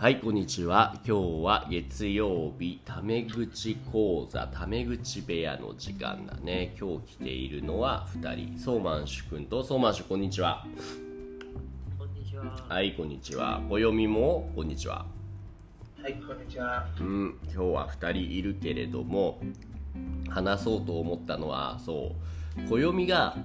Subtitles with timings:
[0.00, 0.94] はい、こんにちは。
[1.06, 6.74] 今日は月曜日、タメ口講座、タメ口部屋の時間だね。
[6.80, 8.58] 今日来ているのは2人。
[8.58, 10.66] ソーマンシュ君と、ソーマンシュこんにちは。
[11.98, 12.44] こんにちは。
[12.66, 13.60] はい、こんにちは。
[13.68, 15.04] 暦も、こんにちは。
[16.02, 16.86] はい、こんにちは。
[16.98, 19.38] うん、今日は2人いるけれども、
[20.30, 22.14] 話そうと思ったのは、そ
[22.56, 23.36] う、暦が、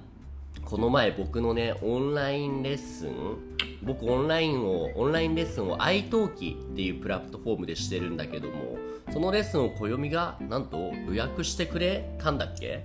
[0.64, 8.78] この前僕のね、オンラインレッスン、僕オンラインを、オンラインレッスンを iTalki っていうプラットフォームでしてるんだけども、
[9.12, 12.84] そのレッスンを暦が、なんと予約してくれたんだっけ？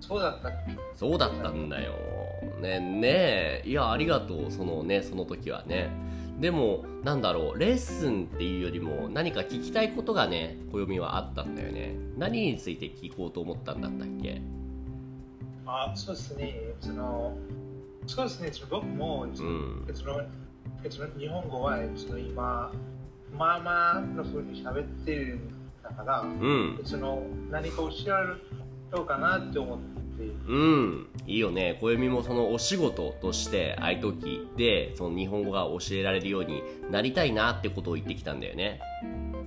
[0.00, 0.50] そうだった
[0.94, 1.92] そうだったんだよ。
[2.60, 3.62] ねねえ。
[3.66, 4.50] いや、ありがとう。
[4.50, 5.90] そのね、その時はね。
[6.40, 11.96] でも、なんだろう、レッスンっていうよりも、何か聞きたいことがね、暦はあったんだよね。
[12.16, 14.40] 何について聞こうと思ったんだったっけ？
[15.66, 16.54] あ、そうですね。
[16.80, 17.36] その、
[18.08, 18.50] そうですね。
[18.70, 20.22] 僕も、うんその
[20.88, 22.72] その日本語はその今、
[23.36, 25.40] まあまあの風に喋ってるん
[25.82, 26.80] だから、うん。
[26.84, 28.36] その何か教えられる
[28.92, 29.84] のかなって思って、
[30.46, 31.06] うん。
[31.26, 31.78] いいよね。
[31.80, 38.80] 暦もそのお仕事として、iTalki で、その日本語が教えられるようになりたいなってことを言ってきたんだよね。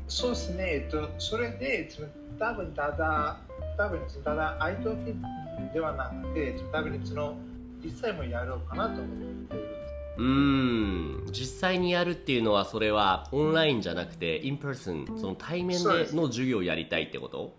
[0.07, 0.83] そうですね。
[0.83, 1.89] えっと、それで、
[2.37, 3.39] 多分ただ、
[3.77, 4.95] 多分ただ、 AI と
[5.73, 7.35] ではなくて、多分その
[7.83, 9.23] 実際もやろうかなと思って
[9.55, 9.65] いる。
[10.17, 11.25] うーん。
[11.31, 17.53] 実際にやるっていうのはそれはオンラインじゃなくて in person その対面での授業をやりたいってこと？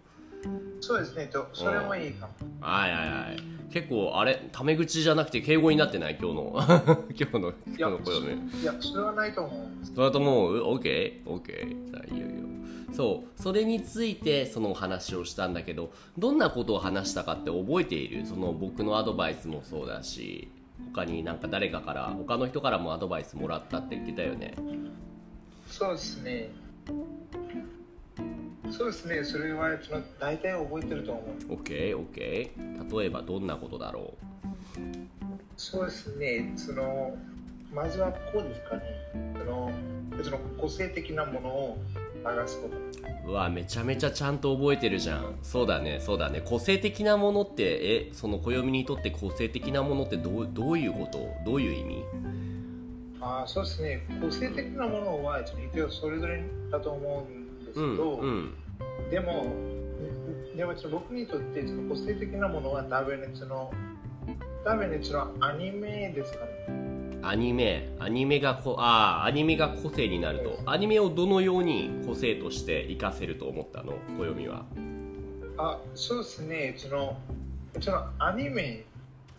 [0.80, 1.26] そうですね。
[1.26, 2.32] とそれもいいかも。
[2.60, 3.42] はいはいはい。
[3.72, 6.18] 結構あれタメ口じゃなくて敬語になってない？
[6.20, 6.52] 今日の。
[7.18, 8.48] 今日の今日の声ね。
[8.60, 9.86] いや、それはないと思う。
[9.94, 12.42] それともう？OKOK、OK じゃあいいよいいよ
[12.92, 18.26] そうそれについてそのお話をしたんだけどどんなことを話したかって覚えている？
[18.26, 20.48] その僕のアドバイスもそうだし
[20.92, 24.54] 他になんか誰かから他の人からもアドバイスもらったって言ってたよね
[25.68, 26.50] そうですね。
[28.70, 29.22] そうですね。
[29.22, 31.54] それはその大体覚えてると思う。
[31.56, 34.14] OKOK 例えばどんなことだろ
[35.56, 36.52] そうですね。
[36.56, 37.16] その
[37.74, 38.82] まずはこうですかね。
[39.38, 39.70] その
[40.22, 41.78] その個性的なものを
[42.22, 42.30] と。
[43.28, 45.36] ううわめちゃめちゃちゃんと覚えてるじゃん。
[45.42, 46.40] そうだねそうだね。
[46.44, 51.28] 個性的なものってえその暦にとって個性的なものってどうどういうこと？
[51.44, 52.04] どういう意味？
[53.20, 54.06] あそうですね。
[54.20, 58.54] 個性的なものは一応それぞれだと思うんですけうんど、うん。
[59.10, 59.46] でも、
[60.56, 63.72] でも僕にとって個性的なものは多分ね、その
[64.64, 66.91] 多分ね、そのアニメですかね。
[67.24, 70.58] アニメアニメがこああアニメが個性になると。
[70.66, 73.94] アニメをどのように個性として活かせると思ったの？
[74.18, 74.64] 暦は。
[75.58, 77.16] あそうですね、その
[77.80, 78.84] そのアニメ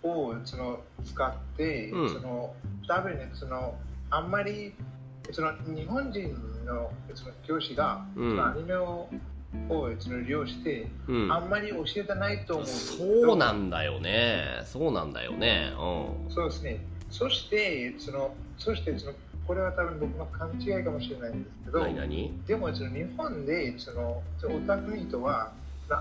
[0.02, 2.14] をその使って、うん。
[2.14, 2.56] その
[2.88, 3.76] 多分ね、その
[4.10, 4.74] あんまり
[5.32, 6.34] その日本人
[6.66, 8.32] のその教師が、うん。
[8.32, 9.10] そのアニメを
[9.70, 11.32] をその利用して、うん。
[11.32, 12.68] あんまり教えてないと思う。
[12.68, 14.62] そうなんだよね。
[14.66, 15.72] そうなんだよね。
[15.74, 16.80] うそうですね。
[17.14, 19.14] そして、その、そして、その、
[19.46, 21.86] これは多分僕の勘違いかもしれないんですけんど、
[22.48, 25.52] でも、その日本で、その、オタクの人は、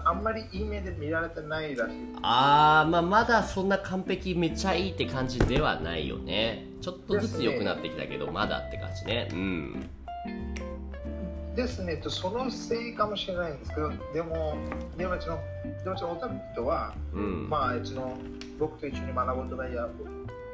[0.06, 1.94] あんまりいい目で見られてないらしい。
[2.22, 6.66] あーまあまだそんな完璧めっちゃいいって感じではないよね。
[6.80, 9.28] ちょっとずつ良くなってきたけどまだって感じね。
[9.32, 9.90] うん。
[11.54, 14.56] ですね、とそのせいかもしれないんですけど、でも、
[14.96, 15.38] でも、その、
[15.84, 17.50] でも、そのオタクの人は、うん。
[17.50, 18.16] まあ、その、
[18.58, 19.86] 僕と一緒に学ぼうとかや、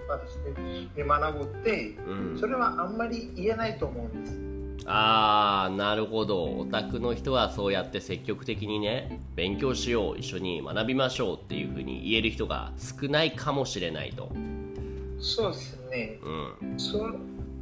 [0.09, 2.39] 私に学ぼうって、うん。
[2.39, 4.49] それはあんまり言えないと思うんです。
[4.87, 6.45] あーなるほど。
[6.59, 14.31] オタクの人はそうやって積極的にね勉強しよう一緒に学びましょうっていうふうに言える人が少ないかもしれないと。
[15.21, 16.19] そうですね。
[16.23, 16.79] うん。
[16.79, 17.11] そ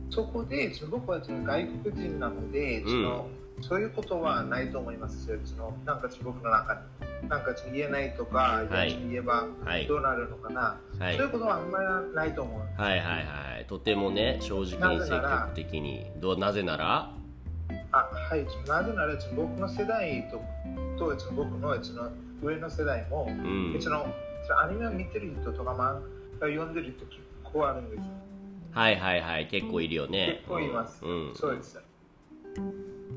[0.09, 3.27] そこでその僕はその外国人なので、その
[3.61, 5.39] そういうことはないと思いますよ。
[5.45, 6.81] そのなんか僕の中に
[7.29, 8.91] なんか言えないとか、はい。
[9.09, 9.87] 言えばはい。
[9.87, 11.17] どうなるのかな、はい。
[11.17, 13.65] そういうことはあんまりないと思うはいはいはい。
[13.67, 16.07] とてもね正直に積極的に。
[16.19, 17.11] どうなぜなら？
[17.93, 18.47] あはい。
[18.69, 20.41] なぜなら僕の世代と
[20.99, 22.11] と僕のその
[22.43, 23.77] 上の世代も、うん。
[23.81, 24.07] その
[24.63, 26.01] アニメを見てる人とか、ま
[26.39, 28.05] が読んでると結構あるんですよ。
[28.73, 29.47] はいはいはい。
[29.47, 30.41] 結構いるよね。
[30.45, 31.05] 結構います。
[31.05, 31.33] うん。
[31.35, 31.81] そうです。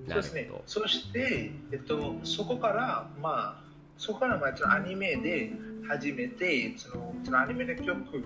[0.07, 0.49] そうですね。
[0.65, 3.68] そして、えっと、そこから、まあ、
[3.99, 5.51] そこから、まあ、そのアニメで
[5.87, 8.23] 始めて、その、そのアニメの曲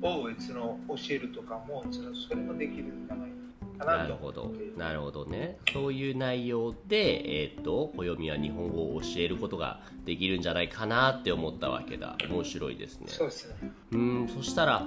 [0.00, 3.30] を、その、教えるとかも、その、それもできるんじゃない
[3.78, 4.42] かなとなるほど。
[4.42, 4.78] 思って。
[4.78, 5.58] なるほどね。
[5.72, 12.16] そういう内容でえっ、と暦は日本語を教えることができるんじゃないかなって思ったわけだ。
[12.30, 13.06] 面白いですね。
[13.08, 13.72] そうですね。
[13.92, 14.86] うんそしたら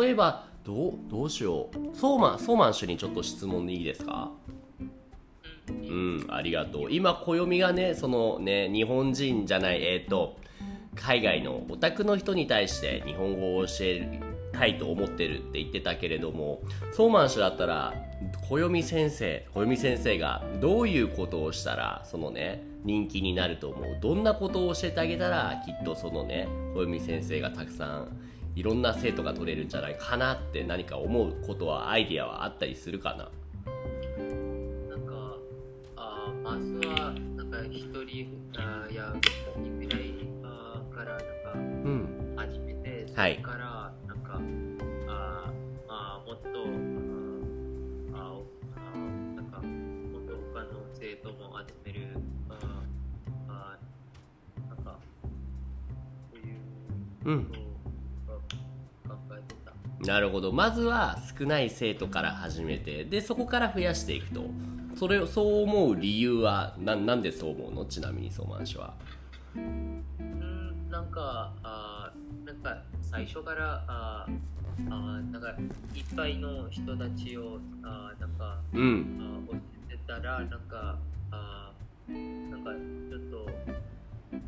[0.00, 1.96] 例えばどうどうしよう。
[1.96, 4.30] ソーマンソーマン氏にちょっと質問でいいですか？
[5.68, 6.90] うんありがとう。
[6.90, 10.36] 今暦がねそのね日本人じゃないえっ、と
[10.96, 14.20] 海外のオタクの人に対して日本語を教え
[14.52, 16.60] たいと思ってるって言ってたけれども
[16.92, 17.94] ソーマン氏だったら
[18.48, 23.98] 暦先生暦先生がどういうことをしたらそのね人気になると思う。
[24.00, 28.18] どんなことを教えてあげたらきっとそのね暦先生がたくさん
[28.56, 33.30] いろんな生徒が取れるんじゃないかなって何か思うことはアイディアはあったりするかな。
[36.88, 39.12] は、なんか一人あーや
[39.56, 40.00] 二人ぐらい
[40.94, 41.24] からなんか
[41.54, 46.48] うん始めて、そはいれからなんか、あーまあ、もっと、
[48.16, 48.40] あー
[48.76, 48.96] あ
[49.36, 52.16] なんか、もっと他の生徒も集める、
[52.48, 52.56] あー
[53.48, 54.98] あーなんか、
[56.32, 56.56] そういう
[57.24, 57.52] うん。
[60.02, 64.44] なるほどまずは少ない生徒から始めてでそこから増やしていくと
[64.96, 67.84] それをそう思う理由はななんでそう思うの？
[67.86, 68.94] ちなみにソーマン氏は
[69.56, 70.04] うん
[70.90, 74.32] なんか、あーなんか最初から、あー
[74.90, 75.48] あーなんか
[75.94, 79.58] いっぱいの人たちを、あーなんか、うんあー教
[79.88, 80.98] えてたら、なんか、
[81.30, 83.46] あーなんかちょっと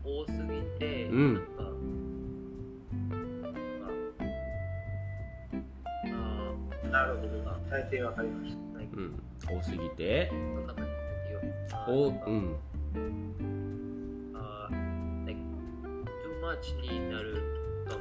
[0.05, 1.49] 多すぎて、うんなんか、
[6.91, 7.33] なるほど。
[7.71, 8.72] 大抵わかりました。
[8.95, 9.23] うん。
[9.47, 10.31] 多すぎて。
[11.89, 12.57] おうん。
[16.23, 17.23] too much にな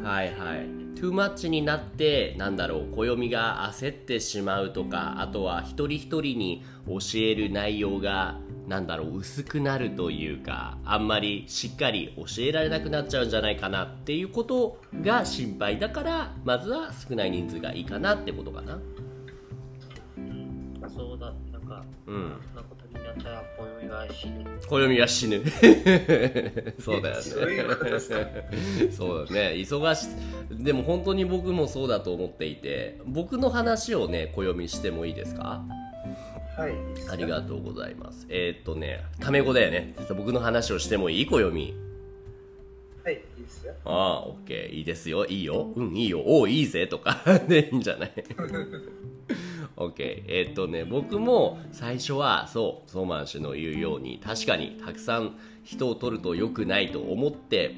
[0.04, 18.76] はいはいトゥーマッチになってなんだろう暦が焦ってしまうとかあとは一人一人に教える内容がなんだろう薄くなるというかあんまりしっかり教えられなくなっちゃうんじゃないかなっていうことが心配だからまずは少ない人数がいいかなってことかな。
[18.76, 19.11] うん
[20.96, 22.34] そうだ、なんか、うん。
[22.48, 24.46] そんなことになったら、暦は死ぬ。
[24.68, 25.44] 暦は死ぬ
[26.80, 27.22] そうだよね。
[28.92, 29.54] そうだね。
[29.56, 30.08] 忙し
[30.52, 35.64] でも本当に僕もそうだと思っていて僕の話をね暦してもいいですか？
[36.58, 36.74] はい。
[37.10, 38.26] ありがとうございます。
[38.30, 39.96] えーっとねタメ語だよね。
[40.16, 41.26] 僕の話をしてもいい？
[41.26, 41.74] 暦
[43.04, 43.74] はい、いいですよ。
[43.86, 44.76] ああオッケー。
[44.76, 45.26] いいですよ。
[45.26, 45.72] いいよ。
[45.76, 46.22] うんいいよ。
[46.26, 46.86] おういいぜ。
[46.88, 47.18] とか。
[47.48, 48.12] でいいんじゃない？
[49.78, 57.76] オッケーえっとね僕も最初はそうソーマン氏の言うように確かにたくさん人を取ると良くないと思って。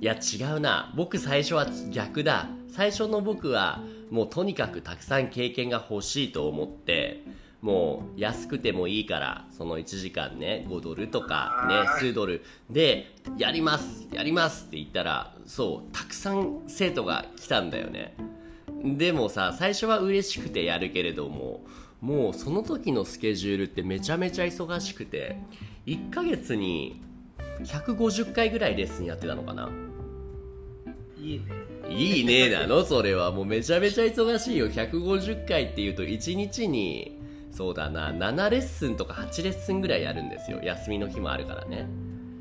[0.00, 0.92] いや違うな。
[0.96, 2.48] 僕最初は逆だ。
[2.68, 7.22] 最初の僕はもうとにかくたくさん経験が欲しいと思って。
[7.60, 12.42] もう安くてもいいからその1時間ね5ドルとかね数ドル。
[12.70, 18.16] でやりますやりますって言ったらそうたくさん生徒が来たんだよね。
[18.84, 21.64] でもさ最初は嬉しくてやるけれども
[22.00, 25.36] もうその時のスケジュールってめちゃめちゃ忙しくて
[25.86, 27.02] 1ヶ月に
[27.62, 29.68] 150回ぐらいレッスンやってたのかな。
[31.18, 31.44] いいね。
[31.90, 33.30] いいねなのそれは。
[33.30, 34.70] もうめちゃめちゃ忙しいよ。
[34.70, 37.18] 150回っていうと1日に
[37.52, 40.60] そうだな7レッスンとか8レッスンぐらいやるんですよ。
[40.62, 41.86] 休みの日もあるからね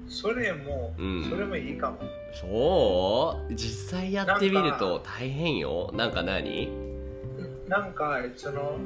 [0.10, 1.30] それも、うん。
[1.30, 1.98] それもいいかも。
[2.34, 3.54] そう？
[3.54, 5.92] 実際やってみると大変よ。
[5.94, 6.70] なんか何？
[7.68, 8.78] なんか、その、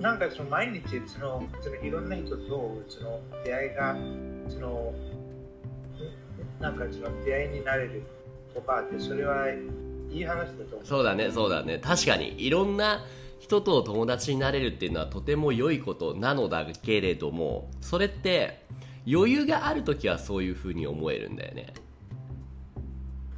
[0.00, 3.96] なんかその毎日そのそのいろんな人とその出会いが
[4.48, 4.94] その
[6.60, 8.02] なんかその出会いになれる
[8.54, 9.46] とかってそれは
[10.10, 10.86] いい話だと思う。
[10.86, 11.78] そうだねそうだね。
[11.78, 13.04] 確かにいろんな
[13.40, 18.62] 人と友達になれるっていうのはとても良いことなのだけれどもそれって
[19.10, 21.72] 余裕がある時はそういう風に思えるんだよね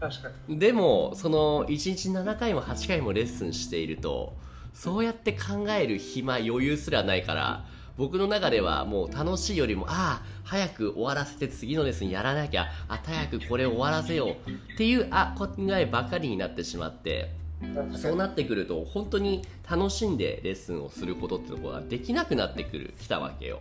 [0.01, 0.59] 確かに。
[0.59, 4.35] でもその1日7回も8回もレッスンしていると
[4.73, 7.65] そうやって考える暇余裕すらないから
[7.99, 17.31] 僕の中ではもう楽しいよりもああ早く終わらせて次のレッスンやらなきゃあ早くこれ終わらせようっていうあ考えばかりになってしまって
[17.95, 23.61] そうなってくると本当に楽しんでレッスンをすることってところができなくなってくるきたわけよ。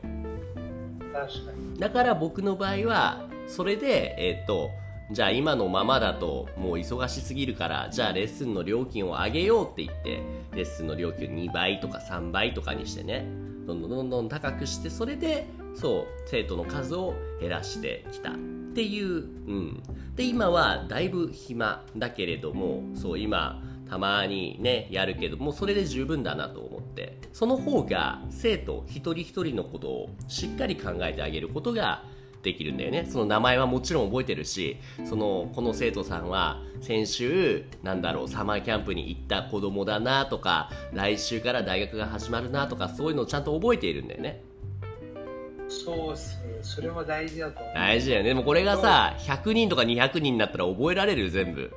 [1.78, 4.70] だから僕の場合はそれでえっ、と
[5.12, 10.22] じゃあ今のままだともう忙しすぎるからじゃあレッスンの料金を上げようって言って
[10.54, 13.26] レッスンの料金を2倍とか3倍とかにしてね
[13.66, 18.34] どんどんどんどん高くしてそれでそう生徒の数を減らしてきたっ
[18.76, 19.84] ていう、うん、
[20.16, 27.20] で今はだいぶ暇だけれどもそう今たまにねやるけどもうそれで十分だなと思って。
[27.34, 32.04] その方が生徒一人一人のことをしっかり考えてあげることが
[32.44, 33.06] できるんだよね。
[33.10, 44.44] その名前はもちろん覚えてるしそのこの生徒さんは先週なんだろうサマーキャンプに行った子供だなとか来週から大学が始まるなとかそういうのをちゃんと覚えているんだよね。
[45.68, 46.58] そうですね。
[46.62, 47.74] それも大事だと思う。
[47.76, 48.30] 大事だよね。
[48.30, 51.72] でもこれがさ100人とか200人になったら覚えられる全部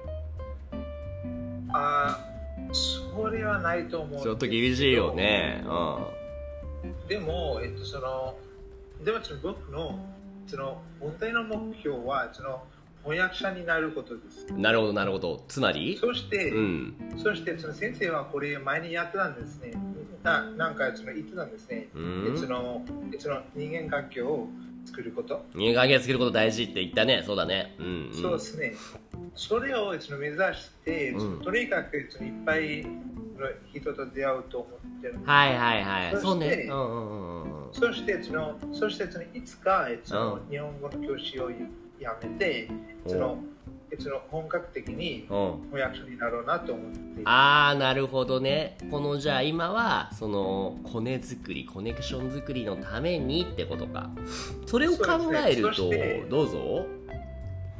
[1.72, 4.22] ああ、それはないと思う。
[4.22, 5.14] ちょっと厳しいよ。
[5.14, 5.64] ね
[7.08, 8.36] でも、えっと、その、
[9.04, 9.98] でもその僕の、
[10.46, 12.62] その、本体の目標は、その、
[13.04, 14.46] 翻訳者になることです。
[14.48, 15.98] うんなるほどなるほどつまり？
[15.98, 19.72] そして、うんそしてその先生はこれ前にやってたんですね。
[20.22, 21.88] ななんかその言ってたんですね。
[21.94, 22.82] うんその
[23.18, 24.46] その人間関係を
[24.84, 25.44] 作ること。
[25.54, 28.74] 人間関係作ること大事って言ったねそうだねうん、うん、そうですね。
[29.34, 31.40] それをその目指して、うん。
[31.40, 35.18] とにかくそのいっぱいの人と出会うと思ってる。
[35.24, 36.20] はいはいはい。
[36.20, 36.66] そうね。
[36.68, 41.50] うんうんうんうんそしてその、そしてそのいつかそのうん日本語の教師を
[41.98, 42.68] やめて、
[43.06, 43.38] その
[43.98, 45.70] その本格的にうん。
[45.70, 47.22] 翻訳者になろうなと思って。
[47.24, 48.76] ああなるほどね。
[48.90, 54.10] このじゃあ今はそのコネ作りコネクション作りのためにってことか。
[54.66, 55.06] それを考
[55.46, 55.90] えると、
[56.28, 56.86] どうぞ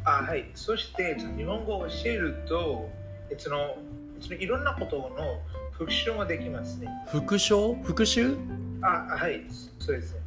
[0.04, 2.90] あはい、そして日本語を教えると
[3.38, 3.76] その
[4.20, 5.40] そのいろんなことの
[5.72, 6.88] 復習もできますね。
[7.08, 7.74] 復唱？
[7.82, 8.36] 復習？
[8.82, 9.44] あはい、
[9.78, 10.20] そうですね。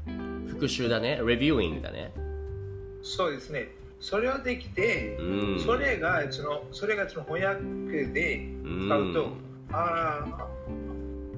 [0.47, 2.11] 復習だねレビューイングだね
[3.03, 3.67] そうですね。
[3.99, 8.47] それをできて、うんそれがそのそれがその翻訳で
[8.87, 9.29] 使うと、
[9.71, 10.45] あー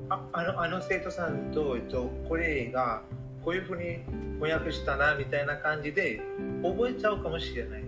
[0.10, 3.02] ああのあの生徒さんと、えっと、これが
[3.44, 4.00] こういうふうに
[4.40, 6.22] 翻訳したなみたいな感じで
[6.64, 7.84] 覚えちゃうかもしれない。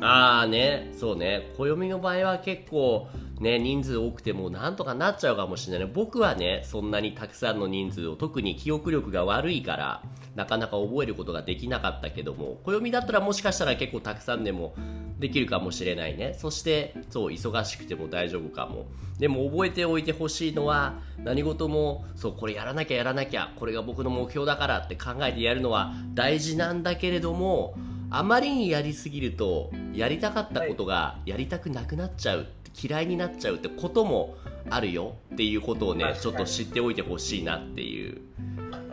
[0.00, 0.90] ああね。
[0.98, 1.52] そうね。
[1.56, 3.08] 暦の場合は結構
[3.40, 10.02] ね人数多くてもなんとかなっちゃうかもしれない僕はねそんなにたくさんの人数を特に記憶力が悪いから
[10.34, 14.74] なかなか覚えることができなかったけども暦だったらもしかしたら結構たくさんでも
[15.18, 16.34] できるかもしれないね。
[16.38, 18.86] そしてそう忙しくても大丈夫かも。
[19.18, 27.74] でも覚えておいてほしいのは何事もそうこれやらなきゃやらなきゃこれが僕の目標だからって考えてやるのは大事なんだけれども
[28.14, 32.46] あまりにやりすぎるとやりたかったことがやりたくなくなっちゃう
[32.80, 34.36] 嫌いになっちゃうってことも
[34.68, 38.20] あるよっていうことをねちょっと知っておいてほしいなっていう。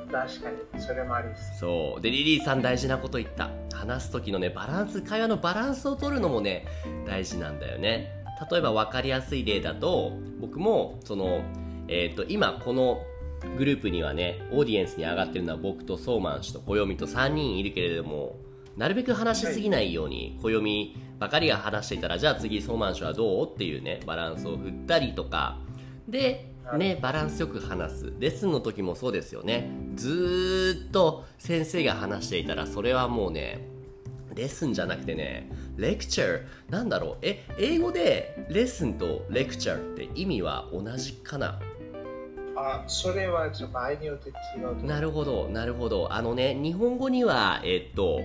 [0.09, 1.59] 確かに、それもありです。
[1.59, 2.01] そう。
[2.01, 3.51] でリリーさん大事なこと言った。
[3.71, 6.65] 話す時のねバランス会話のバランスを取るのもね
[7.05, 8.11] 大事なんだよね。
[8.49, 11.41] 例えば分かりやすい例だと僕もその
[11.89, 13.01] えっ、と今この
[13.57, 18.38] グループにはねオーディエンスに上がってるのは僕とソーマン氏と暦と3人いるけれども
[18.79, 25.57] なるべく話しすぎないように暦ばかりが話していたらじゃあ次ソーマン氏はどうっていうねバランスを振ったりとか。
[26.07, 26.45] で
[26.77, 28.13] ねバランスよく話す。
[28.19, 29.69] レッスンの時もそうですよね。
[29.95, 33.67] ずーっと先生が話していたらそれはもうね
[34.33, 36.71] レッスンじゃなくてねレクチャー。
[36.71, 37.17] なんだろう。
[37.21, 41.59] え英語でレッスンとレクチャーって意味は同じかな？
[42.55, 44.86] あそれはちょっと場合によって違う。
[44.86, 46.13] なるほどなるほど。
[46.13, 48.21] あのね日本語にはえっと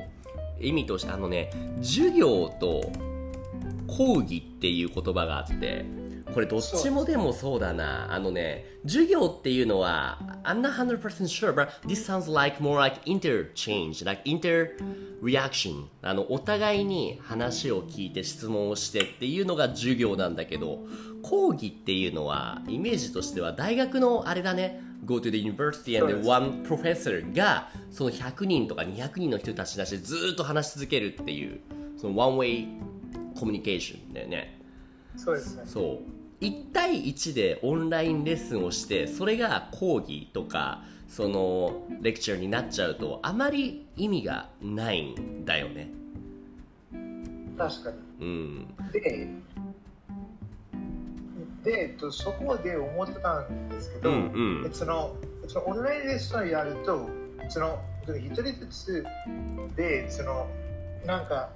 [0.60, 1.50] 意味としてあのね
[1.82, 2.90] 授業と
[3.86, 5.84] 講義っていう言葉があって
[6.32, 8.12] これどっちもでもそうだな。
[8.12, 15.84] あのね授業っていうのは I'm not 100% sure but this sounds like more like interchange like interreaction.
[16.02, 20.80] あのお互いに話を聞いて質問をしてっていうのが授業なんだけど
[21.22, 24.80] 講義っていうのはイメージとしては大学のあれだね。
[25.04, 31.60] Go to the university and one professor がその100人とか200人の人たちに出してずーっと話し続けるっていう
[31.96, 32.66] その one way
[33.38, 34.60] コミュニケーションだよね。
[35.16, 35.62] そうですね。
[35.66, 36.00] そ
[36.40, 36.44] う。
[36.44, 45.90] 1対1でオンラインレッスンをしてそれが講義とかそのレクチャーになっちゃうとあまり意味がないんだよね。
[47.56, 47.96] 確かに。
[48.20, 48.74] うん。
[48.92, 49.28] で、
[51.64, 54.70] で、えっと、そこで思ってたんですけど、うんうん。
[54.72, 55.16] その
[55.48, 57.08] そのオンラインレッスンをやると、
[57.48, 59.04] その一人ずつ
[59.76, 60.46] で、その
[61.06, 61.50] なんか、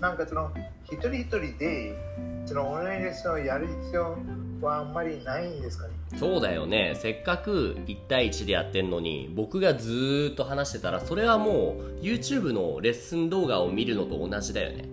[0.00, 0.50] なんかその
[0.84, 1.96] 一人一人で、
[2.44, 4.18] そのオンラインレッスンをやる必要
[4.60, 5.94] はあんまりないんですかね？
[6.18, 6.94] そうだよね。
[6.94, 14.88] せっかく1対1でやってんのに僕がずーっと話してたらそれはもう YouTube のレッスン動画を見るのと同じだよね。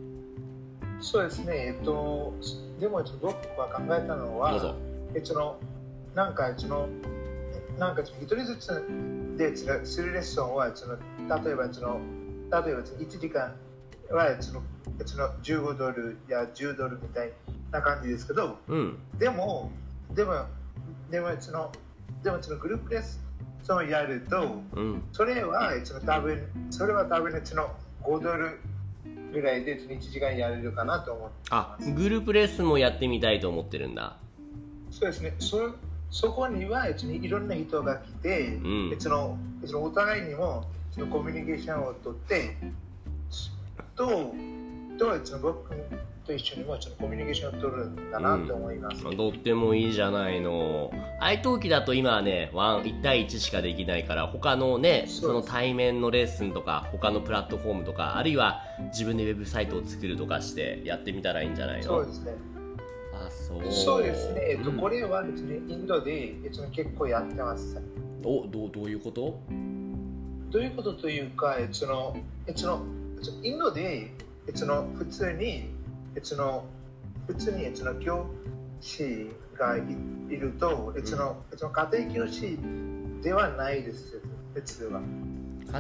[1.02, 2.34] そうですね、えっと、
[2.80, 4.76] でもちょっと僕は考えたのはぞ、
[5.14, 5.58] えその
[6.16, 6.88] なんかその
[7.78, 8.84] なんか一人ずつ
[9.38, 10.96] でそのするレッスンはその
[11.44, 12.00] 例えばその
[12.52, 13.54] 例えばその1時間
[14.12, 14.64] はその
[15.06, 17.32] その15ドルや10ドルみたい
[17.72, 18.98] な感じですけど、うん。
[19.18, 19.72] でも
[20.14, 20.46] でも
[21.10, 21.72] でもその
[22.24, 23.22] でもそのグループレッス
[23.70, 25.04] ンをやると、うん。
[25.12, 27.70] それはその多分それは多分その
[28.04, 28.60] 5ドル
[29.32, 31.78] ぐらいでその1時間やれるかなと思ってあ。
[31.96, 34.18] グループレッスンもやってみたいと思ってるんだ
[34.92, 35.36] そうですね。
[35.40, 35.76] そ
[36.12, 42.58] そこには別にいろんな人が来て、んそのそのお互いにもそのコミュニケーションをとって、
[43.96, 44.34] と
[45.00, 45.74] とその僕
[46.26, 49.02] と一緒にもそのコミュニケーションを取るんだなと思います。
[49.16, 61.84] とってもいいじゃないの愛登記だと今はねワン1対1しかできないから他のねその対面のレッスンとか他のプラットフォームとかあるいは自分でウェブサイトを作るとかしてやってみたらいいんじゃないの？
[61.84, 62.34] そうですね。
[63.14, 64.42] あそうそうですね。
[64.52, 67.82] えっと、うんこれは別にインドで別に結構やってます。
[68.24, 69.40] おどうどういうこと？
[70.52, 72.18] どういうことというか、その
[72.56, 72.86] その
[73.44, 74.12] インドで
[74.54, 75.70] その普通に
[76.24, 76.66] その
[77.28, 78.26] 普通にその教
[78.82, 79.82] 師がい
[80.30, 82.58] いると、そのその家庭教師
[83.22, 84.22] ではないです、
[84.54, 85.02] 普通は。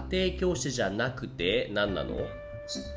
[0.09, 2.17] 家庭教師じゃなくて何なの？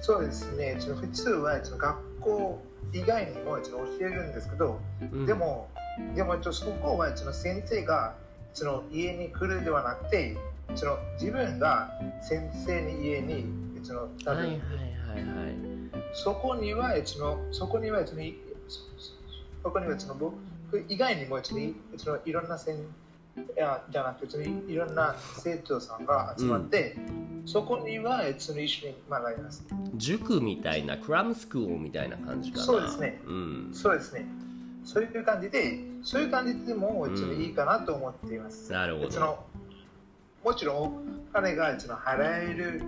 [0.03, 0.77] そうですね。
[0.79, 2.63] 普通は学校
[2.93, 5.71] 以外にも教えるんですけど、うんでも、
[6.15, 8.15] でもそこは先生が
[8.53, 10.37] その家に来るではなくて、
[10.75, 13.47] その自分が先生に家に
[13.83, 14.59] その多分、はいはいはい
[15.21, 15.73] はい
[16.15, 18.37] そこにはそのそこにはそのい
[18.69, 18.81] そ
[19.63, 20.37] そこにはその僕
[20.89, 26.97] 以外にもそのいそのいろんな先いやじゃなくてそのいいろんな生徒さんが集まって、
[27.47, 29.65] そこにはその一緒に学びます。
[29.95, 32.65] 塾みたいなクラムスクールみたいな感じかな。
[32.65, 33.21] そうですね。
[33.27, 33.71] うん。
[33.73, 34.27] そうですね。
[34.85, 38.71] そういう感じで、そういう感じでもそのいいかなと思っています。
[38.71, 39.47] なるほど。
[40.45, 40.93] もちろんお
[41.33, 42.83] 金がその払える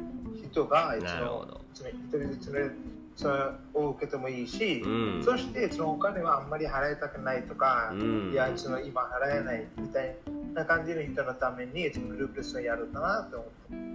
[0.51, 1.53] 人がそなるほど。
[1.53, 2.71] のその一人ずつの
[3.17, 3.35] その
[3.75, 5.23] を受けてもいいし、うん。
[5.25, 8.33] そしてそのお金はあんまり払いたくないとか、うん。
[8.33, 10.17] いやその今払えないみたい
[10.55, 13.49] な感じの人のためにグループレッスンをやるかなと思っ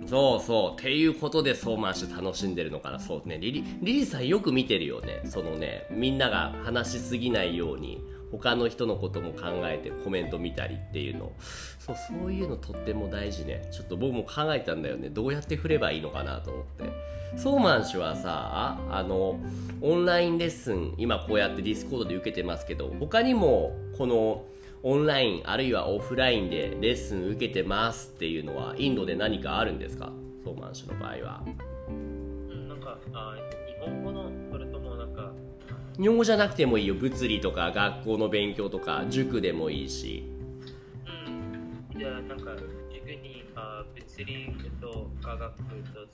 [0.03, 0.07] て。
[0.07, 3.37] そうそうっていうことでソーマンシュ楽しんでるのかなそうね。
[3.37, 5.21] リリリリーさんよく見てるよね。
[5.25, 11.31] そのねみんなが話しすぎないように他の人のことも考えてコメント見たりっていうの。
[11.79, 13.67] そうそういうのとっても大事ね。
[13.71, 15.09] ちょっと僕も考えたんだよね。
[15.09, 16.83] どうやって振ればいいのかなと思って。
[17.37, 19.39] ソーマン氏はさあの
[19.81, 24.45] オンラインレッスン今こうやって Discord で受けてますけど他にもこの
[24.81, 30.11] オンラインあるいはオフラインでレッスン受けてますっていうのはインドで何かあるんですか？
[30.43, 31.43] ソーマン氏の場合は、
[32.67, 32.97] なんか、
[35.99, 36.95] 日本語じゃなくてもいいよ。
[36.95, 40.23] 物理とか学校の勉強とか塾でもいいし。
[41.05, 42.55] うん、じゃあなんか、
[42.89, 45.63] 塾にあ物理と科学と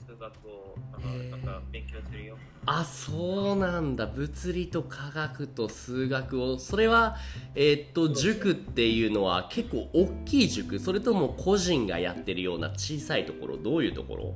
[0.04, 0.98] 数学をあ
[1.30, 2.36] なんか勉強するよ。
[2.66, 4.06] あそうなんだ。
[4.06, 6.58] 物理と科学と数学を。
[6.58, 7.16] それは
[7.54, 10.80] えーっと塾っていうのは結構大きい塾？
[10.80, 13.56] それとも個人がやってるような小さいところ？
[13.56, 14.24] どういうところ？
[14.24, 14.34] うん、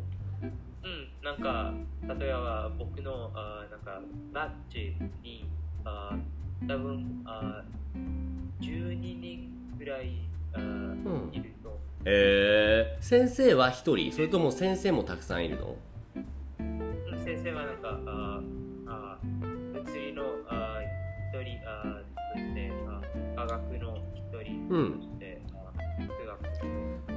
[1.23, 1.73] なんか、
[2.19, 4.01] 例えば僕のあなんか
[4.33, 5.45] バッジに
[5.85, 6.17] あ
[6.67, 7.63] 多分あ
[8.61, 10.17] 12人ぐらい
[10.55, 11.31] あん。
[11.33, 11.79] いると。
[12.05, 14.13] えー、先生は一人？
[14.13, 15.77] それとも先生もたくさんいるの？
[16.59, 16.63] う
[17.17, 18.41] ん先生はなんか、あ
[18.87, 20.81] あ物理のあ
[21.35, 22.01] 一人あ
[22.35, 23.03] そしてあ
[23.37, 25.01] 科学の一人、うん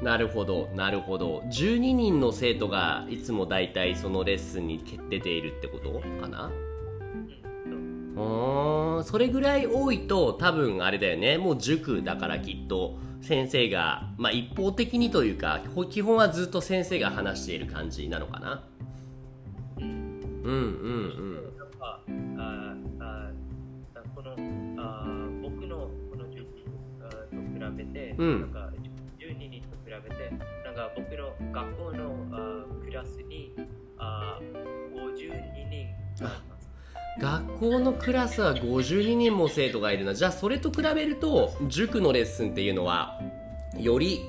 [0.04, 1.42] なるほどなるほど。
[1.48, 6.52] 12人の生徒がいつも大体そのレッスンに出ているってことかな？
[8.16, 9.04] うん。
[9.06, 11.38] それぐらい多いと多分あれだよね。
[11.38, 13.00] もう塾だからきっと。
[13.22, 18.66] 先生が、まあ、一方的にというかほ基本はずっと先生が話している感じなのかな？
[19.78, 20.44] うん。
[20.44, 21.68] うんうんなん。
[21.80, 22.02] か
[22.38, 23.32] ああ
[24.14, 24.36] この
[24.78, 25.08] あ
[25.42, 26.46] 僕のこの塾
[27.02, 28.52] あと比べて、うん
[31.52, 33.56] 学校のあクラスに
[33.98, 34.40] あ
[34.94, 35.88] 52人。
[37.20, 40.14] 学校のクラスは52人も生徒がいるな。
[40.14, 43.20] じゃあそれと比べると塾のレッスンっていうのは
[43.78, 44.22] より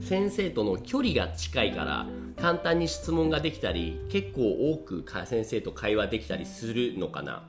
[0.00, 7.42] 先生との距離が近いから簡単に質問ができたり結構多くか先生と会話できたりするのかな。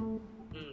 [0.00, 0.20] うん、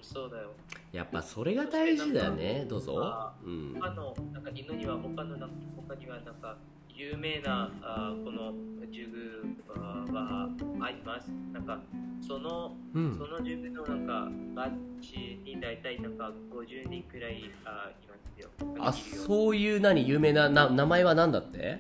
[0.02, 0.50] そうだよ。
[0.92, 2.66] やっぱそれが大事だよね。
[2.68, 3.00] どうぞ。
[3.04, 6.58] あ、うん、他の、なんか犬には他のな、他にはなんか
[7.00, 8.54] 有名なあこの
[8.88, 9.74] 授業
[10.14, 10.50] は
[10.82, 11.32] あります。
[11.54, 11.80] なんか
[12.20, 18.50] その、うんその授業のなんかバッジに大体なんか50人くらいあいますよ。
[18.80, 18.92] あ
[19.26, 21.80] そういう何有名なな名前は何だって？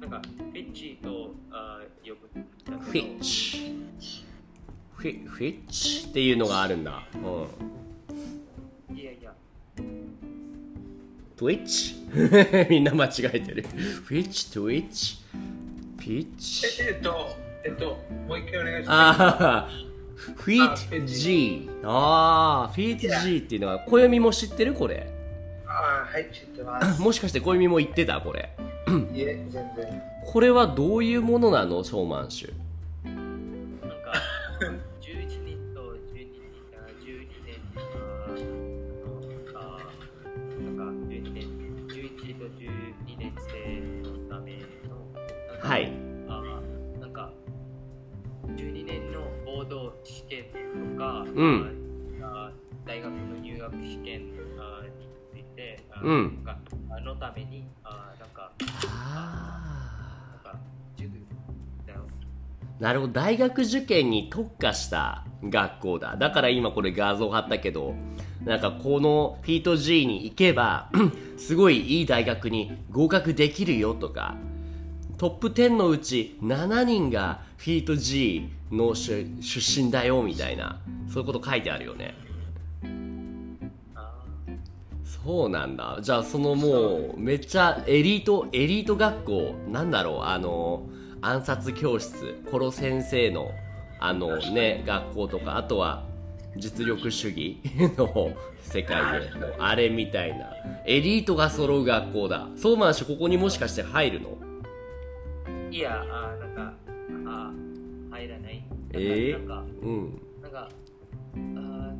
[0.00, 2.78] なんかフィッチとあ呼ぶんだけど。
[2.78, 3.84] フィッチ
[4.96, 9.32] フィフィッチっていうのがあるんだうんいやいや。
[11.38, 12.68] Twitch?
[12.68, 13.64] みんな間違えてる。
[14.08, 15.18] Twitch, Twitch
[15.98, 17.28] ピッチええっと、
[17.64, 19.22] えっと、もう一回お願いします。
[19.22, 19.68] ああ
[20.16, 25.06] フィット G ああフィット G っていうのは暦も知ってるこれ？
[25.66, 27.00] あーはい、知ってます。
[27.02, 28.50] もしかして暦も言ってたこれ？
[29.14, 30.02] いえ、全然。
[30.24, 32.52] これはどういうものなのショーマンシュ？
[45.68, 45.92] はい。
[46.28, 46.62] あ
[46.98, 47.30] なんか
[48.56, 50.44] 12年のボード試験
[50.94, 52.20] とか、うん。
[52.22, 52.50] あ
[52.86, 54.22] 大学の入学試験
[54.58, 56.42] あについてあうん。
[56.42, 58.50] なんかあのためにあなんか
[58.86, 60.58] あなんか
[60.96, 61.20] 授業
[61.86, 62.06] だよ。
[62.78, 63.12] ーなるほど。
[63.12, 66.16] 大学受験に特化した学校だ。
[66.16, 67.94] だから今これ画像貼ったけど
[68.42, 70.90] なんかこのフィート G に行けば
[71.36, 74.34] すごいいい大学に合格できるよとか
[75.18, 79.26] トップ10のうち7人がフィート G の出
[79.82, 80.78] 身だよみたいな
[81.12, 82.14] そういうこと書いてあるよね。
[85.04, 85.98] そうなんだ。
[86.00, 90.84] じゃあそのもうめっちゃエリートエリート学校なんだろうあの
[91.20, 93.50] 暗殺教室コロ先生の
[93.98, 96.04] あのね学校とかあとは
[96.56, 97.58] 実力主義
[97.98, 98.30] の
[98.62, 100.52] 世界であれみたいな。
[100.86, 102.46] エリートが揃う学校だ。
[102.54, 104.47] そうマンシュここにもしかして入るの？
[105.70, 106.74] いや、あなんか、
[107.26, 107.52] あ
[108.10, 108.64] 入らない。
[108.92, 109.32] えー？
[109.32, 110.22] なんか、うん。
[110.42, 110.68] なんか、
[111.34, 111.38] あ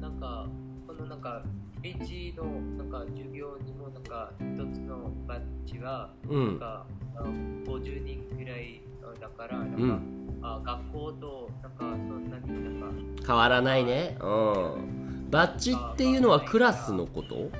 [0.01, 0.49] なんか、
[0.87, 1.43] このなんか、
[1.83, 2.45] ビーチの
[2.77, 6.47] なんか授業にもなんか、一つのバッジは、うん。
[6.47, 14.17] なんか、あ50人くらいあだから、なんか、うんあ学校となんか、そんなになんか、変わらないね。
[14.21, 15.29] うん。
[15.31, 17.51] バッジっていうのはクラスのこと？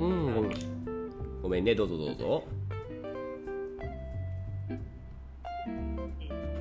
[0.00, 0.50] うん、うん。
[1.42, 1.74] ごめんね。
[1.74, 2.44] どうぞどうぞ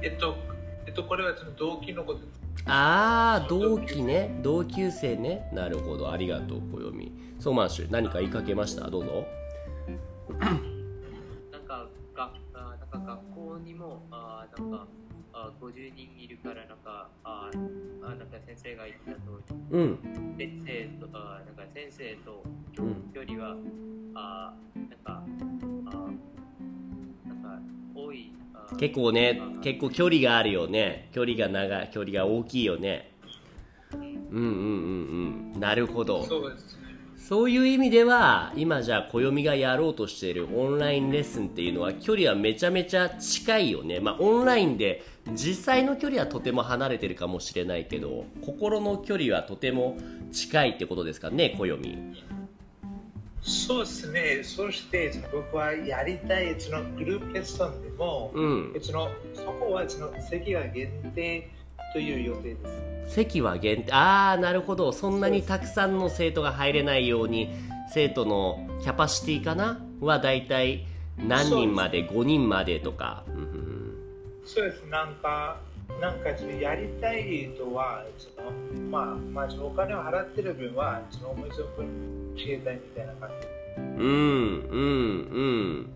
[0.03, 0.35] えっと、
[0.85, 2.19] えっと、これはその動機のこと。
[2.65, 4.39] ああ同期ね。
[4.43, 5.49] 同級生ね。
[5.53, 6.11] なるほど。
[6.11, 8.89] ありがとう暦そうマンシュ何か言いかけました？
[8.89, 9.25] どうぞ。
[11.51, 14.87] なんか、があなんか学校にも、あなんか、
[15.33, 17.49] あ50人いるから、なんか、あ
[18.03, 19.99] あなんか先生が言ったとうん。
[20.37, 22.43] 先生とあなんか先生と
[22.77, 23.11] うん。
[23.13, 23.55] 距離は、
[24.15, 26.09] あなんかあなんかあ
[28.77, 31.10] 結構ねあ結構距離があるよね。
[31.13, 33.12] 距離が長い距離が大きいよね。
[33.93, 35.60] うんうんうんうん。
[35.60, 36.23] なるほど。
[36.25, 36.84] そうですね。
[37.17, 43.99] そういう意味では今じゃあ暦がやろうとしているオンラインレッスンっていうのは距離はめちゃめちゃ近いよね。
[43.99, 49.97] まあオンラインで実際の距離はとても離れてるかもしれないけど心の距離はとても
[50.32, 51.97] 近いってことですかね暦
[53.43, 54.41] そうですね。
[54.43, 58.73] そして、僕はやりたいそのグループレッスンでも、うん。
[58.82, 61.49] そのそこはその席が限定
[61.93, 62.58] という予定で
[63.06, 63.15] す。
[63.15, 63.91] 席は限定。
[63.91, 64.93] ああなるほど。
[64.93, 67.49] そんなにたくさんの生徒が入れないように
[67.93, 69.86] 生徒のキャパシティかな？
[69.99, 70.86] はだいたい
[71.17, 73.25] 何人まで？5人までとか。
[74.45, 74.86] そうです。
[74.88, 75.60] なんか、
[76.01, 78.51] なんかそのやりたい人は、その
[78.89, 83.47] まあ、まあ、そのお金を払ってる分は、その思い存分教えたいみたいな感じ。
[83.77, 84.06] うん
[84.69, 85.89] うん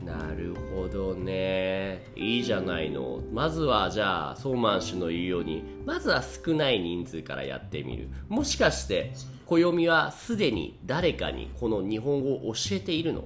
[0.00, 0.06] うん。
[0.06, 2.06] なるほどね。
[2.14, 3.20] いいじゃないの。
[3.32, 8.08] まずはじゃあソーマン氏の言うようにまずは少ない人数からやってみる。
[8.28, 9.12] もしかして
[9.46, 13.24] 暦はすでに誰かにこの日本語を教えているの？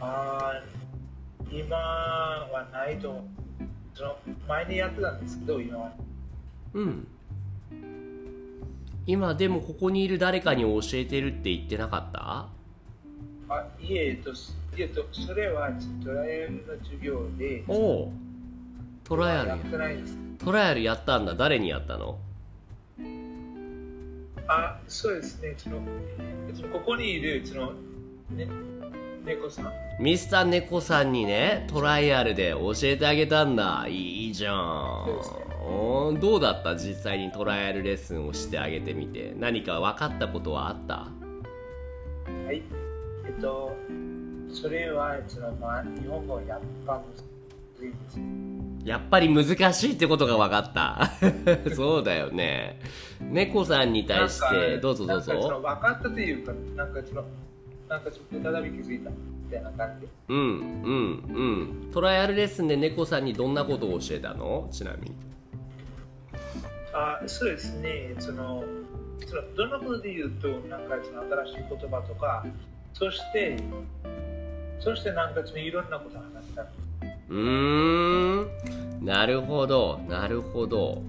[0.00, 3.22] あー今はないと思う。
[3.94, 4.16] その
[4.48, 5.92] 前にやってたんですけど、今は。
[6.74, 7.06] うん。
[9.06, 12.48] 今でもここにいる誰かに教えてるって言ってなかった？
[13.48, 14.34] あいえ、と、い
[14.78, 15.70] えっと、それは
[16.04, 18.12] トライアルの授業で、おお
[19.02, 20.16] トライアルやってないです。
[20.38, 21.34] トライアルやったんだ。
[21.34, 22.18] 誰にやったの？
[24.46, 25.54] あ、そうですね。
[25.56, 25.80] その、
[26.54, 27.72] そのここにいる、その、
[28.30, 28.46] ね、
[29.24, 29.72] 猫さん。
[30.02, 35.30] ミスター猫さんにねトライアルで教えてあげたんだいいじゃんそうです
[36.14, 36.74] ねどうだった？
[36.76, 40.94] 実際にトライアルレッスンをしてあげてみて何か分かったことはあった？
[42.46, 42.62] はい。
[43.26, 43.76] えっと、
[44.52, 47.02] それは、そのまあ、日本語やっぱ難
[47.78, 48.20] しいです。
[48.84, 51.10] やっぱり難しいってことが分かった。
[51.76, 52.80] そうだよね。
[53.20, 55.32] 猫さんに対して、どうぞどうぞ。
[55.62, 57.24] 分かったというか、なんかその、
[57.90, 59.16] なんかちょっと再び気づいたみ
[59.50, 60.06] たいな感じ。
[60.28, 61.90] うん、うん、うん。
[61.92, 64.68] トライアルレッスンで猫さんにどんなことを教えたの？
[64.70, 65.16] ちなみに。
[66.94, 68.64] あそうですね、その、
[69.26, 72.46] そのどんなことで言うと、なんかその新しい言葉とか、
[72.94, 73.56] そして、
[74.78, 76.62] そしてなんかそのいろんなことを話した。
[76.62, 78.44] うー
[79.02, 79.04] ん。
[79.04, 81.02] なるほど、なるほど。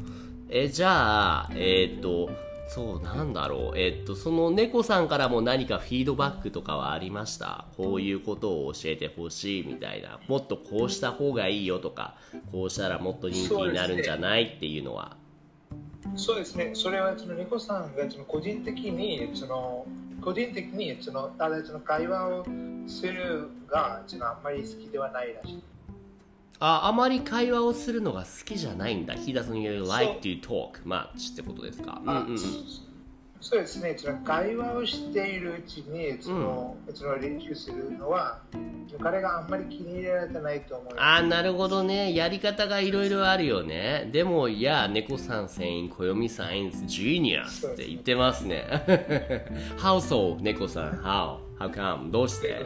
[0.49, 2.29] え、じゃあ、えーっと、
[2.73, 3.77] そう、なんだろう。
[3.77, 7.65] えっと、その猫さんからも何かフィードバックとかはありました？
[7.75, 10.21] こういうことを教えてほしいみたいな。
[10.29, 12.15] もっとこうした方がいいよとか、
[12.49, 15.17] こうしたらもっと人気になるんじゃないっていうのは。
[16.15, 19.85] そうですね、それはその猫さんがその個人的に、その
[20.21, 22.45] 個人的にそのただその会話を
[22.87, 25.63] するがそのあんまり好きではないらしい。
[26.61, 29.15] あ、あまり会話をするのが好きじゃないんだ。
[29.15, 31.99] He doesn't really like to talk much ってことですか？
[32.05, 32.37] うんうんうん。
[33.43, 38.39] そうですね、その会話をしているうちにその、その練習するのは、
[39.01, 41.03] 彼があんまり気に入られてないと思います。
[41.03, 42.13] あーなるほどね。
[42.13, 44.07] やり方がいろいろあるよね。
[44.11, 48.63] でも、いや、猫さん saying 暦 science genius って言ってますね。
[49.79, 50.39] How so?
[50.39, 51.37] 猫さん？How?
[51.61, 52.11] How come?
[52.11, 52.65] どうして？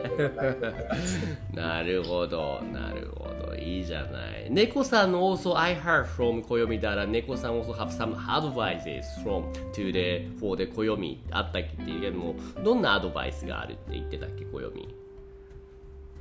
[1.53, 3.55] なるほど、なるほど。
[3.55, 4.47] いいじゃない。
[4.49, 14.87] 猫さん also I heard from 暦だら、猫さん also have some advices from to the for the 暦あったっけっていうけども、どんなアドバイスがあるって言ってたっけ、暦。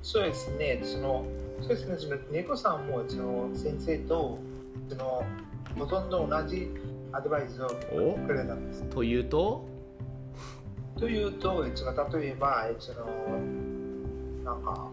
[0.03, 1.25] そうですね、その
[1.61, 4.39] そうですね、その猫さんもその先生と
[4.89, 5.25] その
[5.79, 6.69] ほとんど同じ
[7.13, 8.83] アドバイスをおくれたんです。
[8.85, 9.65] というと、
[10.99, 13.07] というと、その例えば、その
[14.45, 14.89] なんか、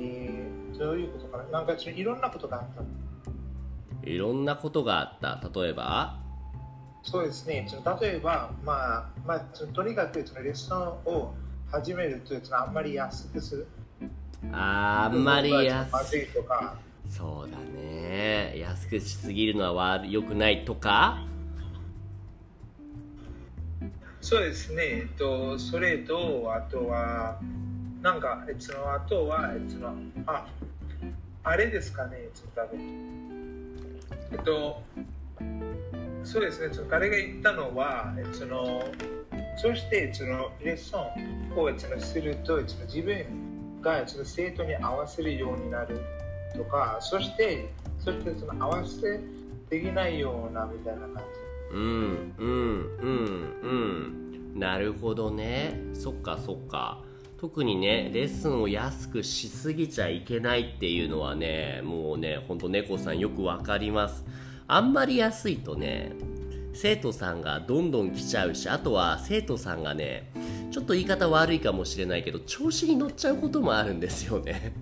[0.00, 4.08] えー、どういうことかな、なんかいろんなことがあった。
[4.08, 5.60] いろんなことがあった。
[5.60, 6.18] 例えば、
[7.02, 11.34] そうですね、その例えば、まあ、まあ、そのとにかくそのレッスンを
[11.70, 13.66] 始めると、そのあんまり安くする。
[14.52, 16.76] あんまりま安ずいとか、
[17.08, 21.18] そうだね安くしすぎるのは悪良くないとか？
[24.28, 27.38] そうですね、えっと、それと、あとは、
[28.02, 29.94] なんか、えその、あとは、えその、
[30.26, 30.48] あ、
[31.44, 34.00] あれですかね、えっと、多分
[34.32, 34.82] えっと、
[36.24, 38.82] そうですね、その彼が言ったのは、えその、
[39.58, 46.00] そして、その、レッスンをそのすると、その自分がその生徒に合わせるようになる
[46.56, 47.68] とか、そして、
[48.00, 49.20] そしてその合わせ
[49.70, 51.45] できないようなみたいな感じ。
[51.72, 54.58] うんうんうんうん。
[54.58, 55.80] なるほどね。
[55.94, 57.02] そっかそっか。
[57.38, 64.24] 特にねレッスンを安くしすぎちゃいけないっていうのはねもうねほんと猫さんよくわかります。
[64.66, 66.12] あんまり安いとね
[66.72, 70.30] 生徒さんがどんどん来ちゃうしあとは生徒さんがね
[70.70, 74.72] ちょっと言い方悪いかもしれないけど調子に乗っちゃうこともあるんですよね。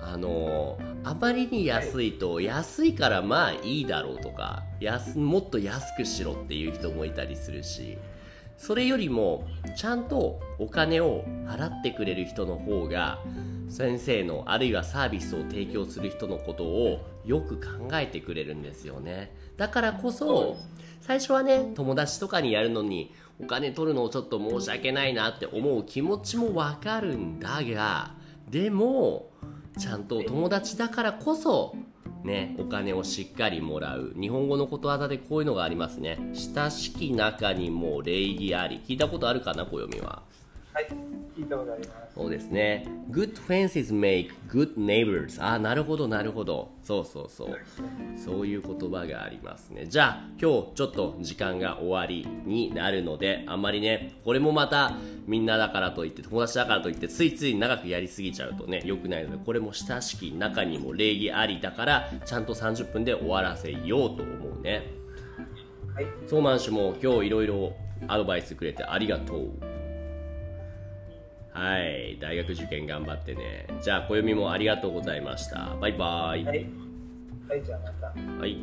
[0.00, 7.98] あのあまりに安いと安いからまあいいだろうとか安もっと安くしろっていう人もいたりするし
[8.56, 13.18] それよりもちゃんとお金を払ってくれる人の方が
[13.68, 19.34] 先生のあるいはサービスを提供する人のことをよく考えてくれるんですよね。
[19.56, 20.56] だからこそ
[21.00, 23.12] 最初はね友達とかにやるのに
[23.42, 28.14] お金取るのをちょっと申し訳ないなって思う気持ちもわかるんだが
[28.50, 29.30] でも
[29.78, 31.74] ちゃんと友達だからこそ
[32.24, 34.14] ね、お金をしっかりもらう。
[34.18, 36.18] 日本語のことわざでこういうのがありますね。
[36.32, 38.80] 親しき中にも礼儀あり。
[38.88, 40.22] 聞いたことあるかな暦は。
[40.72, 40.88] はい、
[41.36, 42.14] 聞いたことあります。
[42.14, 42.86] そうですね。
[43.10, 46.70] Good fences make good neighbors あなるほどなるほど。
[46.82, 47.58] そうそうそう。
[48.16, 49.86] そういう言葉がありますね。
[49.86, 64.82] じゃあ今日ちょっと時間が終わりになるのであんまりねこれもまたみんなだからといって友達だからといってついつい長くやりすぎちゃうとね良くないのでこれも親しき中にも礼儀ありだからちゃんと30分で終わらせようと思うね。
[65.94, 67.72] はい、ソーマン氏も今日いろいろ
[68.08, 69.73] アドバイスくれてありがとう
[71.54, 72.18] はい。
[72.20, 73.66] 大学受験頑張ってね。
[73.80, 75.76] じゃあ暦もありがとうございました。
[75.80, 76.44] バイバイ。
[76.44, 76.66] はい、
[77.48, 78.40] はい、じゃあまた。
[78.40, 78.58] はい